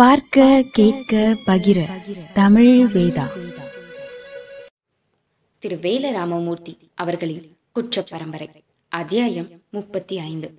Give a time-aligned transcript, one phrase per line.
[0.00, 1.84] பார்க்க கேட்க பகிர.
[2.34, 3.26] தமிழ் வேதா.
[5.58, 8.50] திரு வேல ராமமூர்த்தி அவர்களின் குற்ற பரம்பரை
[8.88, 10.54] அத்தியாயம் முப்பத்தி ஐந்து.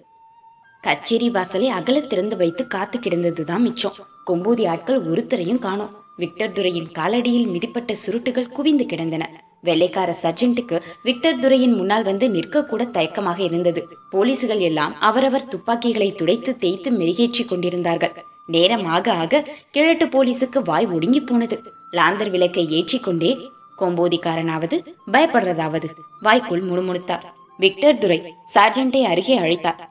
[0.81, 3.93] கச்சேரி வாசலை அகல திறந்து வைத்து காத்து கிடந்ததுதான் மிச்சம்.
[4.27, 6.03] கொம்பூதி ஆட்கள் ஒருத்தரையும் காணோம்.
[6.17, 9.43] விக்டர் துரையின் காலடியில் மிதிப்பட்ட சுருட்டுகள் குவிந்து கிடந்தன.
[9.61, 13.87] வெள்ளைக்கார சர்ஜென்ட்டுக்கு விக்டர் துரையின் முன்னால் வந்து நிற்க கூட தயக்கமாக இருந்தது.
[14.09, 18.29] போலீசுகள் எல்லாம் அவரவர் துப்பாக்கிகளை துடைத்து தேய்த்து மெருகேற்றி கொண்டிருந்தார்கள்.
[18.55, 21.57] நேரம் ஆக ஆக கிழட்டு போலீசுக்கு வாய் ஒடுங்கி போனது.
[21.91, 23.31] லாந்தர் விளக்கை ஏற்றிக்கொண்டே
[23.77, 24.77] கொம்போதிக்காரனாவது
[25.11, 25.87] பயப்படுறதாவது
[26.21, 27.25] வாய்க்குள் முணுமுணுத்தார்.
[27.57, 28.19] விக்டர் துரை
[28.53, 29.81] சார்ஜென்டை அருகே அழைத்தார்.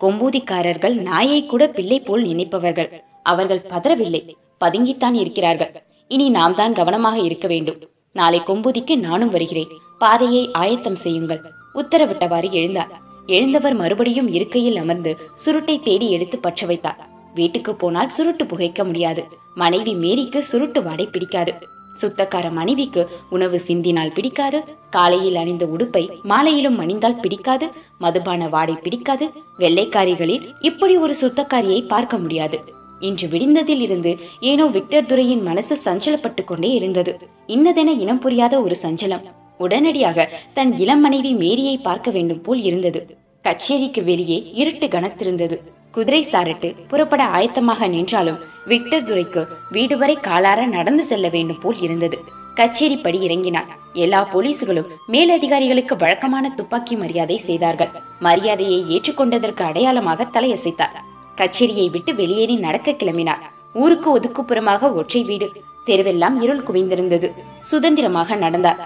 [0.00, 2.90] கொம்பூதிக்காரர்கள் நாயை கூட பிள்ளை போல் நினைப்பவர்கள்.
[3.22, 4.22] அவர்கள் பதறவில்லை.
[4.64, 5.72] பதுங்கித்தான் இருக்கிறார்கள்.
[6.08, 7.80] இனி நாம் தான் கவனமாக இருக்க வேண்டும்.
[8.12, 9.72] நாளை கொம்பூதிக்கு நானும் வருகிறேன்.
[9.98, 11.42] பாதையை ஆயத்தம் செய்யுங்கள்.
[11.74, 12.94] உத்தரவிட்டவாறு எழுந்தார்.
[13.26, 17.00] எழுந்தவர் மறுபடியும் இருக்கையில் அமர்ந்து சுருட்டை தேடி எடுத்து பற்ற வைத்தார்.
[17.34, 19.24] வீட்டுக்கு போனால் சுருட்டு புகைக்க முடியாது.
[19.54, 21.54] மனைவி மேரிக்கு சுருட்டு வாடை பிடிக்காது.
[21.94, 24.64] சுத்தக்கார மனைவிக்கு உணவு சிந்தினால் பிடிக்காது.
[24.90, 27.68] காலையில் அணிந்த உடுப்பை மாலையிலும் அணிந்தால் பிடிக்காது.
[28.00, 29.30] மதுபான வாடை பிடிக்காது.
[29.58, 32.60] வெள்ளைக்காரிகளில் இப்படி ஒரு சுத்தக்காரியை பார்க்க முடியாது.
[33.00, 37.18] இன்று விடிந்ததில் இருந்து ஏனோ விக்டர் துரையின் மனசு சஞ்சலப்பட்டு கொண்டே இருந்தது.
[37.46, 39.22] இன்னதென இனம் புரியாத ஒரு சஞ்சலம்.
[39.58, 43.16] உடனடியாக தன் இளம் மனைவி மேரியை பார்க்க வேண்டும் போல் இருந்தது.
[43.44, 45.56] கச்சேரிக்கு வெளியே இருட்டு கனத்திருந்தது.
[45.98, 52.18] குதிரை சாரட்டு புறப்பட ஆயத்தமாக நின்றாலும் விக்டர் துரைக்கு வீடு வரை காலார நடந்து செல்ல வேண்டும் போல் இருந்தது.
[52.54, 53.70] கச்சேரி படி இறங்கினார்.
[53.92, 57.90] எல்லா போலீசுகளும் மேலதிகாரிகளுக்கு வழக்கமான துப்பாக்கி மரியாதை செய்தார்கள்.
[58.26, 60.96] மரியாதையை ஏற்றுக்கொண்டதற்கு அடையாளமாக தலையசைத்தார்.
[61.36, 63.42] கச்சேரியை விட்டு வெளியேறி நடக்க கிளம்பினார்.
[63.72, 65.48] ஊருக்கு ஒதுக்குப்புறமாக ஒற்றை வீடு.
[65.86, 67.30] தெருவெல்லாம் இருள் குவிந்திருந்தது.
[67.60, 68.80] சுதந்திரமாக நடந்தார்.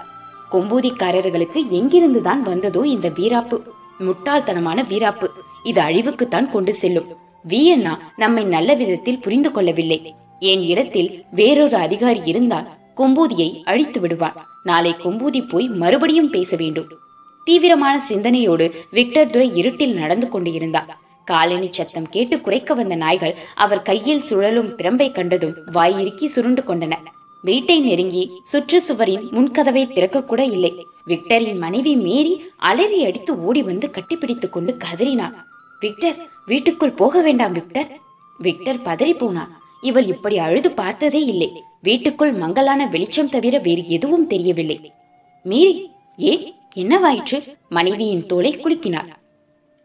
[0.51, 3.59] கொம்பூதிக்காரர்களுக்கு எங்கிருந்துதான் வந்ததோ இந்த வீராப்பு.
[4.07, 5.27] முட்டாள்தனமான வீராப்பு.
[5.63, 7.09] இது அழிவுக்குத்தான் கொண்டு செல்லும்.
[7.47, 10.13] வீயண்ணா நம்மை நல்ல விதத்தில் புரிந்து கொள்ளவில்லை.
[10.39, 14.35] என் இடத்தில் வேறொரு அதிகாரி இருந்தால் கொம்பூதியை அழித்து விடுவான்.
[14.63, 16.87] நாளை கொம்பூதி போய் மறுபடியும் பேச வேண்டும்.
[17.43, 23.81] தீவிரமான சிந்தனையோடு விக்டர் துரை இருட்டில் நடந்து கொண்டு இருந்தார் காலணி சத்தம் கேட்டு குறைக்க வந்த நாய்கள் அவர்
[23.81, 26.93] கையில் சுழலும் பிரம்பை கண்டதும் வாயிறுக்கி சுருண்டு கொண்டன.
[27.41, 30.87] வீட்டை நெருங்கி சுற்று சுவரின் முன்கதவை திறக்க கூட இல்லை.
[31.07, 35.33] விக்டரின் மனைவி மேரி அலறி அடித்து ஓடி வந்து கட்டிப்பிடித்துக் கொண்டு கதறினான்
[35.83, 37.89] விக்டர் வீட்டுக்குள் போக வேண்டாம் விக்டர்.
[38.39, 39.51] விக்டர் பதறி போனான்.
[39.81, 41.49] இவள் இப்படி அழுது பார்த்ததே இல்லை.
[41.81, 44.77] வீட்டுக்குள் மங்கலான வெளிச்சம் தவிர வேறு எதுவும் தெரியவில்லை.
[45.45, 45.73] மீறி
[46.17, 46.45] ஏன்?
[46.75, 47.39] என்னவாயிற்று?
[47.69, 49.09] மனைவியின் தோலை குலுக்கினார்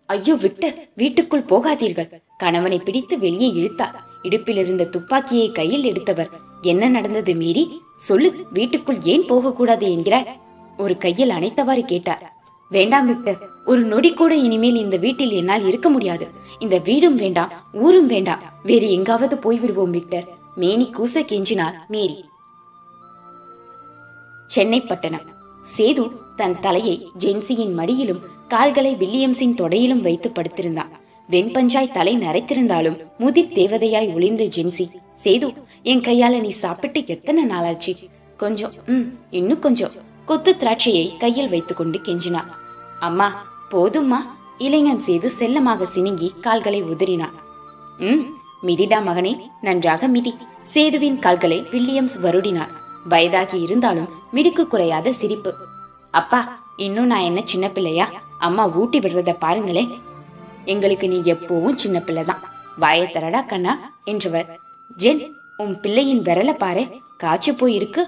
[0.08, 2.10] ஐயோ விக்டர் வீட்டுக்குள் போகாதீர்கள்.
[2.36, 6.30] கணவனை பிடித்து வெளியே இழுத்தார் இடுப்பில் இருந்த துப்பாக்கியை கையில் எடுத்தவர்.
[6.62, 7.64] என்ன நடந்தது மீறி?
[8.08, 9.86] சொல்லு வீட்டுக்குள் ஏன் போகக்கூடாது?
[9.88, 10.30] என்கிறாய்
[10.78, 12.24] ஒரு கையில் அணைத்தவாறு கேட்டார்.
[12.70, 16.26] வேண்டாம் விக்டர் ஒரு நொடி கூட இனிமேல் இந்த வீட்டில் என்னால் இருக்க முடியாது.
[16.58, 18.40] இந்த வீடும் வேண்டாம் ஊரும் வேண்டாம்.
[18.62, 20.26] வேறு எங்காவது போய்விடுவோம் விக்டர்.
[20.54, 22.24] மேனி கூச கெஞ்சினார் மேரி.
[24.46, 25.26] சென்னை பட்டணம்.
[25.76, 30.90] சேது தன் தலையை ஜென்சியின் மடியிலும் கால்களை வில்லியம்ஸின் தொடையிலும் வைத்து படுத்திருந்தான்.
[31.30, 34.88] வெண்பஞ்சாய் தலை நரைத்திருந்தாலும் முதிர் தேவதையாய் ஒளிந்த ஜென்சி
[35.24, 37.92] சேது என் கையால நீ சாப்பிட்டு எத்தனை நாளாச்சு?
[38.36, 39.92] கொஞ்சம் ம் இன்னும் கொஞ்சம்.
[40.24, 42.50] கொத்து திராட்சையை கையில் வைத்துக்கொண்டு கெஞ்சினான்.
[43.00, 44.18] அம்மா போதும்மா.
[44.58, 47.34] இளைஞன் சேது செல்லமாக சினுங்கி கால்களை உதறினான்.
[47.98, 48.22] ம்
[48.62, 50.34] மிதிடா மகனே நன்றாக மிதி.
[50.74, 52.72] சேதுவின் கால்களை வில்லியம்ஸ் வருடினார்.
[53.08, 55.54] வயதாகி இருந்தாலும் மிடுக்கு குறையாத சிரிப்பு.
[56.10, 56.40] அப்பா
[56.76, 58.10] இன்னும் நான் என்ன சின்ன பிள்ளையா?
[58.38, 59.84] அம்மா ஊட்டி விடுறத பாருங்களே.
[60.64, 62.42] எங்களுக்கு நீ எப்பவும் சின்ன பிள்ளைதான்
[62.76, 64.58] வாயை தரடா கண்ணா என்றவர்.
[64.98, 65.22] ஜென்
[65.56, 66.86] உன் பிள்ளையின் விரல பாரு
[67.16, 68.02] காய்ச்சி போயிருக்கு.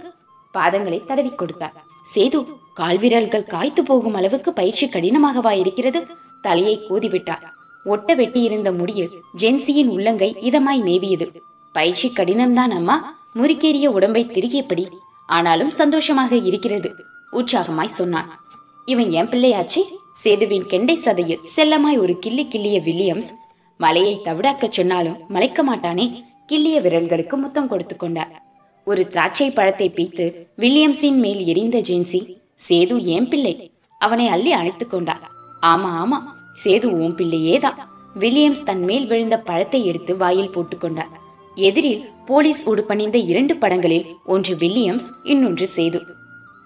[0.54, 1.84] பாதங்களை தடவி கொடுத்தார்.
[2.14, 6.06] சேது கால்விரல்கள் காய்த்து போகும் அளவுக்கு பயிற்சி கடினமாகவா இருக்கிறது?
[6.42, 7.46] தலையை கோதிவிட்டார்.
[7.84, 11.26] ஒட்ட வெட்டியிருந்த முடியில் ஜென்சியின் உள்ளங்கை இதமாய் மேவியது.
[11.72, 13.18] பயிற்சி கடினம்தான் அம்மா.
[13.34, 14.88] முறுக்கேறிய உடம்பை திருகியபடி
[15.26, 16.94] ஆனாலும் சந்தோஷமாக இருக்கிறது
[17.32, 18.40] உற்சாகமாய் சொன்னான்.
[18.84, 19.82] இவன் என் பிள்ளையாச்சி.
[20.24, 23.30] சேதுவின் கெண்டை சதையில் செல்லமாய் ஒரு கிள்ளி கிள்ளிய வில்லியம்ஸ்
[23.78, 26.24] மலையை தவிடாக்கச் சொன்னாலும் மலைக்க மாட்டானே.
[26.48, 28.42] கிள்ளிய விரல்களுக்கு முத்தம் கொடுத்து கொண்டார்.
[28.84, 33.72] ஒரு திராட்சை பழத்தை பீத்து வில்லியம்ஸின் மேல் எரிந்த ஜென்சி சேது ஏன் பிள்ளை?
[33.98, 35.30] அவனை அள்ளி அழைத்துக் கொண்டார்
[35.62, 36.18] ஆமா ஆமா.
[36.64, 37.78] சேது ஓம் பிள்ளையேதான்
[38.18, 41.14] வில்லியம்ஸ் தன் மேல் விழுந்த பழத்தை எடுத்து வாயில் போட்டுக்கொண்டார்
[41.54, 46.00] எதிரில் போலீஸ் உடுப்பணிந்த இரண்டு படங்களில் ஒன்று வில்லியம்ஸ் இன்னொன்று சேது.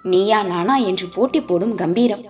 [0.02, 2.24] நீயா நானா என்று போட்டி போடும் கம்பீரம்.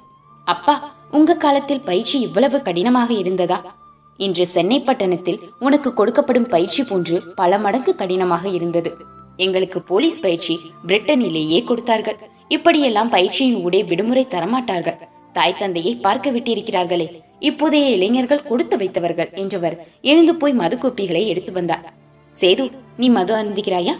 [0.44, 3.75] அப்பா உங்க காலத்தில் பயிற்சி இவ்வளவு கடினமாக இருந்ததா?
[4.16, 8.96] இன்று சென்னை பட்டணத்தில் உனக்கு கொடுக்கப்படும் பயிற்சி போன்று பல மடங்கு கடினமாக இருந்தது.
[9.37, 12.19] எங்களுக்கு போலீஸ் பயிற்சி பிரிட்டனிலேயே கொடுத்தார்கள்.
[12.49, 14.99] இப்படியெல்லாம் பயிற்சியின் ஊடே விடுமுறை தரமாட்டார்கள்.
[15.32, 17.06] தாய் தந்தையை பார்க்க விட்டிருக்கிறார்களே.
[17.41, 21.93] இப்போதைய இளைஞர்கள் கொடுத்து வைத்தவர்கள் என்றவர் எழுந்து போய் மதுக்குப்பிகளை எடுத்து வந்தார்.
[22.41, 23.94] சேது நீ மது அருந்துகிறாயா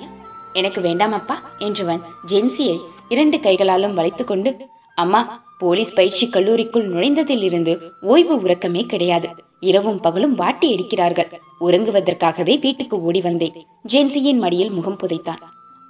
[0.53, 2.01] எனக்கு வேண்டாம் அப்பா என்றவன்
[2.33, 4.57] ஜென்சியை இரண்டு கைகளாலும் வளைத்துக்கொண்டு
[4.95, 9.29] அம்மா போலீஸ் பயிற்சி கல்லூரிக்குள் நுழைந்ததிலிருந்து ஓய்வு உறக்கமே கிடையாது.
[9.61, 11.31] இரவும் பகலும் வாட்டி அடிக்கிறார்கள்.
[11.61, 13.67] உறங்குவதற்காகவே வீட்டுக்கு ஓடி வந்தேன்.
[13.93, 15.43] ஜென்சியின் மடியில் முகம் புதைத்தான்.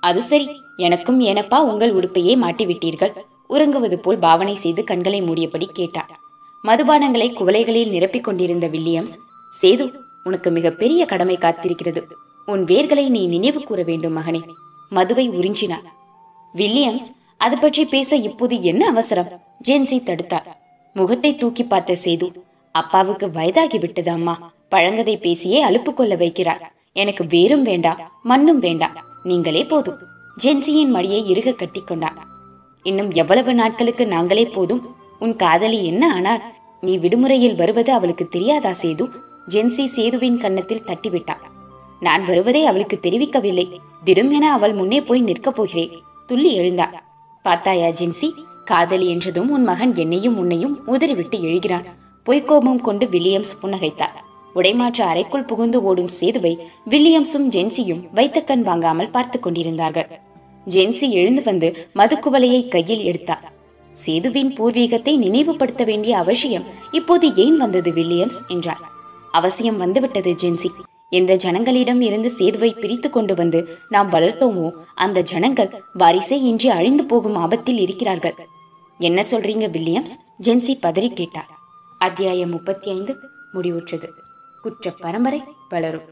[0.09, 0.47] அது சரி.
[0.77, 3.15] எனக்கும் ஏனப்பா உங்கள் உடுப்பையே மாட்டிவிட்டீர்கள்.
[3.49, 6.13] உறங்குவது போல் பாவனை செய்து கண்களை மூடியபடி கேட்டார்.
[6.65, 9.15] மதுபானங்களை குவளைகளில் நிரப்பிக் கொண்டிருந்த வில்லியம்ஸ்
[9.61, 9.87] சேது
[10.25, 12.03] உனக்கு மிகப்பெரிய கடமை காத்திருக்கிறது.
[12.49, 14.43] உன் வேர்களை நீ நினைவு கூற வேண்டும் மகனே.
[14.91, 15.87] மதுவை உறிஞ்சினார்.
[16.55, 19.31] வில்லியம்ஸ் அது பற்றி பேச இப்போது என்ன அவசரம்?
[19.69, 20.49] ஜேன்சி தடுத்தார்.
[20.97, 22.29] முகத்தை தூக்கி பார்த்த சேது
[22.75, 24.35] அப்பாவுக்கு வயதாகி விட்டது அம்மா.
[24.71, 26.63] பழங்கதை பேசியே அலுப்பு கொள்ள வைக்கிறார்.
[26.93, 29.99] எனக்கு வேரும் வேண்டாம் மண்ணும் வேண்டாம் நீங்களே போதும்.
[30.43, 32.17] ஜென்சியின் மடியை இறுக கட்டிக்கொண்டான்
[32.83, 34.83] இன்னும் எவ்வளவு நாட்களுக்கு நாங்களே போதும்?
[35.19, 36.43] உன் காதலி என்ன ஆனால்
[36.81, 39.05] நீ விடுமுறையில் வருவது அவளுக்கு தெரியாதா சேது?
[39.49, 41.43] ஜென்சி சேதுவின் கன்னத்தில் தட்டிவிட்டாள்
[42.01, 43.67] நான் வருவதை அவளுக்கு தெரிவிக்கவில்லை.
[44.05, 46.03] திடும் என அவள் முன்னே போய் நிற்கப் போகிறேன்.
[46.27, 47.03] துள்ளி எழுந்தாள்
[47.43, 48.29] பார்த்தாயா ஜென்சி
[48.65, 51.85] காதலி என்றதும் உன் மகன் என்னையும் உன்னையும் உதறிவிட்டு எழுகிறான்.
[52.27, 54.17] பொய்க்கோபம் கொண்டு வில்லியம்ஸ் புன்னகைத்தார்
[54.55, 56.59] உடைமாற்ற அறைக்குள் புகுந்து ஓடும் சேதுவை
[56.91, 60.09] வில்லியம்ஸும் ஜென்சியும் வைத்த கண் வாங்காமல் பார்த்து கொண்டிருந்தார்கள்.
[60.67, 63.53] ஜென்சி எழுந்து வந்து மதுக்குவலையை கையில் எடுத்தார்.
[64.07, 68.41] சேதுவின் பூர்வீகத்தை நினைவுபடுத்த வேண்டிய அவசியம் இப்போது ஏன் வந்தது வில்லியம்ஸ்?
[68.49, 68.83] என்றார்.
[69.33, 70.71] அவசியம் வந்துவிட்டது ஜென்சி.
[71.11, 77.37] எந்த ஜனங்களிடம் இருந்து சேதுவை பிரித்து கொண்டு வந்து நாம் வளர்த்தோமோ அந்த ஜனங்கள் வாரிசை இன்றி அழிந்து போகும்
[77.37, 78.35] ஆபத்தில் இருக்கிறார்கள்.
[78.99, 80.17] என்ன சொல்றீங்க வில்லியம்ஸ்?
[80.43, 81.51] ஜென்சி பதறி கேட்டார்.
[81.99, 83.17] அத்தியாயம் முப்பத்தி ஐந்து
[83.55, 84.09] முடிவுற்றது.
[84.65, 86.07] குற்ற பரம்பரை வளரும்.